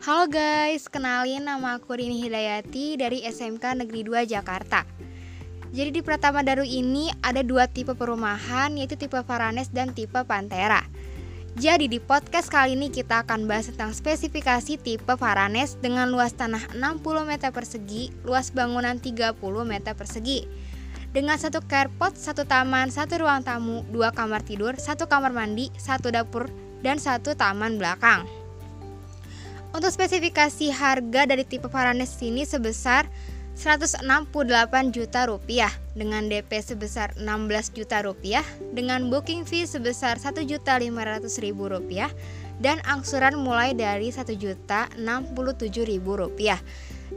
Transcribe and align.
Halo 0.00 0.32
guys, 0.32 0.88
kenalin 0.88 1.44
nama 1.44 1.76
aku 1.76 1.92
Rini 1.92 2.24
Hidayati 2.24 2.96
dari 2.96 3.20
SMK 3.20 3.84
Negeri 3.84 4.00
2 4.08 4.32
Jakarta. 4.32 4.88
Jadi 5.76 5.92
di 5.92 6.00
Pratama 6.00 6.40
Daru 6.40 6.64
ini 6.64 7.12
ada 7.20 7.44
dua 7.44 7.68
tipe 7.68 7.92
perumahan 7.92 8.72
yaitu 8.80 8.96
tipe 8.96 9.20
Varanes 9.20 9.68
dan 9.68 9.92
tipe 9.92 10.16
Pantera. 10.24 10.80
Jadi 11.52 11.84
di 11.84 12.00
podcast 12.00 12.48
kali 12.48 12.80
ini 12.80 12.88
kita 12.88 13.28
akan 13.28 13.44
bahas 13.44 13.68
tentang 13.68 13.92
spesifikasi 13.92 14.80
tipe 14.80 15.12
Varanes 15.20 15.76
dengan 15.84 16.08
luas 16.08 16.32
tanah 16.32 16.72
60 16.72 17.28
meter 17.28 17.52
persegi, 17.52 18.08
luas 18.24 18.56
bangunan 18.56 18.96
30 18.96 19.36
meter 19.68 19.92
persegi. 19.92 20.48
Dengan 21.12 21.36
satu 21.36 21.60
carport, 21.60 22.16
satu 22.16 22.48
taman, 22.48 22.88
satu 22.88 23.20
ruang 23.20 23.44
tamu, 23.44 23.84
dua 23.92 24.16
kamar 24.16 24.40
tidur, 24.48 24.80
satu 24.80 25.12
kamar 25.12 25.36
mandi, 25.36 25.68
satu 25.76 26.08
dapur, 26.08 26.48
dan 26.80 26.96
satu 26.96 27.36
taman 27.36 27.76
belakang. 27.76 28.39
Untuk 29.70 29.94
spesifikasi 29.94 30.74
harga 30.74 31.30
dari 31.30 31.46
tipe 31.46 31.70
Varanes 31.70 32.18
ini 32.18 32.42
sebesar 32.42 33.06
168 33.54 34.02
juta 34.90 35.30
rupiah 35.30 35.70
dengan 35.94 36.26
DP 36.26 36.58
sebesar 36.58 37.14
16 37.14 37.76
juta 37.76 38.02
rupiah 38.02 38.42
dengan 38.74 39.12
booking 39.12 39.46
fee 39.46 39.68
sebesar 39.68 40.18
1 40.18 40.42
juta 40.48 40.80
500 40.80 41.44
ribu 41.44 41.70
rupiah 41.70 42.10
dan 42.58 42.82
angsuran 42.88 43.38
mulai 43.38 43.70
dari 43.76 44.10
1 44.10 44.26
juta 44.34 44.90
67 44.98 45.70
ribu 45.86 46.18
rupiah. 46.18 46.58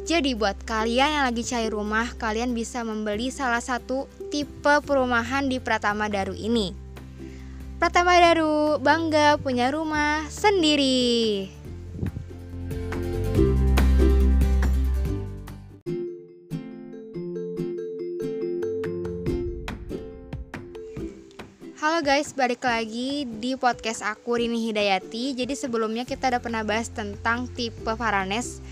Jadi 0.04 0.34
buat 0.38 0.58
kalian 0.68 1.22
yang 1.22 1.26
lagi 1.30 1.46
cari 1.46 1.70
rumah, 1.70 2.10
kalian 2.18 2.52
bisa 2.58 2.82
membeli 2.82 3.30
salah 3.30 3.62
satu 3.62 4.10
tipe 4.34 4.76
perumahan 4.84 5.48
di 5.48 5.62
Pratama 5.62 6.10
Daru 6.10 6.34
ini. 6.34 6.74
Pratama 7.78 8.18
Daru 8.18 8.82
bangga 8.82 9.38
punya 9.38 9.70
rumah 9.70 10.26
sendiri. 10.34 11.48
Halo 21.84 22.00
guys, 22.00 22.32
balik 22.32 22.64
lagi 22.64 23.28
di 23.28 23.60
podcast 23.60 24.08
aku 24.08 24.40
Rini 24.40 24.72
Hidayati. 24.72 25.36
Jadi 25.36 25.52
sebelumnya 25.52 26.08
kita 26.08 26.32
udah 26.32 26.40
pernah 26.40 26.64
bahas 26.64 26.88
tentang 26.88 27.52
tipe 27.52 27.84
Varanes. 27.84 28.64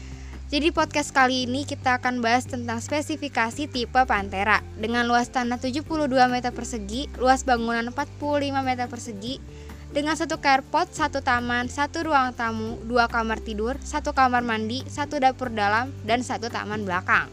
Jadi 0.47 0.71
podcast 0.71 1.11
kali 1.11 1.43
ini 1.43 1.67
kita 1.67 1.99
akan 1.99 2.23
bahas 2.23 2.47
tentang 2.47 2.79
spesifikasi 2.79 3.67
tipe 3.67 3.99
Pantera 4.07 4.63
dengan 4.79 5.03
luas 5.11 5.27
tanah 5.27 5.59
72 5.59 5.91
meter 6.31 6.55
persegi, 6.55 7.11
luas 7.19 7.43
bangunan 7.43 7.91
45 7.91 8.63
meter 8.63 8.87
persegi, 8.87 9.43
dengan 9.91 10.15
satu 10.15 10.39
carport, 10.39 10.87
satu 10.95 11.19
taman, 11.19 11.67
satu 11.67 12.07
ruang 12.07 12.31
tamu, 12.31 12.79
dua 12.87 13.11
kamar 13.11 13.43
tidur, 13.43 13.75
satu 13.83 14.15
kamar 14.15 14.39
mandi, 14.39 14.87
satu 14.87 15.19
dapur 15.19 15.51
dalam, 15.51 15.91
dan 16.07 16.23
satu 16.23 16.47
taman 16.47 16.87
belakang. 16.87 17.27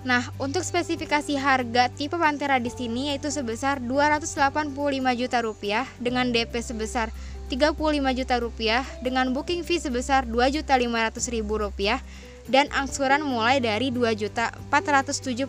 Nah, 0.00 0.32
untuk 0.40 0.64
spesifikasi 0.64 1.36
harga 1.36 1.92
tipe 1.92 2.16
Pantera 2.16 2.56
di 2.56 2.72
sini 2.72 3.12
yaitu 3.12 3.28
sebesar 3.28 3.84
285 3.84 4.72
juta 5.12 5.38
rupiah 5.44 5.84
dengan 6.00 6.32
DP 6.32 6.56
sebesar 6.64 7.12
35 7.52 7.76
juta 8.16 8.34
rupiah 8.40 8.82
dengan 9.04 9.28
booking 9.36 9.60
fee 9.60 9.82
sebesar 9.82 10.24
2 10.24 10.56
juta 10.56 10.72
500 10.72 11.34
ribu 11.34 11.60
rupiah 11.60 12.00
dan 12.48 12.70
angsuran 12.72 13.20
mulai 13.20 13.60
dari 13.60 13.92
2 13.92 14.08
juta 14.16 14.56
471 14.72 15.44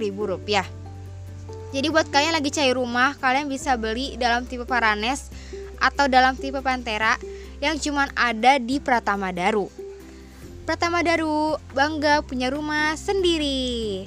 ribu 0.00 0.24
rupiah. 0.24 0.64
Jadi 1.72 1.88
buat 1.92 2.08
kalian 2.08 2.36
lagi 2.36 2.52
cari 2.52 2.72
rumah, 2.72 3.16
kalian 3.20 3.48
bisa 3.48 3.76
beli 3.76 4.16
dalam 4.16 4.48
tipe 4.48 4.64
Paranes 4.64 5.28
atau 5.76 6.08
dalam 6.08 6.32
tipe 6.38 6.64
Pantera 6.64 7.20
yang 7.60 7.76
cuman 7.76 8.08
ada 8.16 8.56
di 8.56 8.80
Pratama 8.80 9.34
Daru. 9.34 9.81
Pratama 10.62 11.02
Daru 11.02 11.58
bangga 11.74 12.22
punya 12.22 12.46
rumah 12.46 12.94
sendiri. 12.94 14.06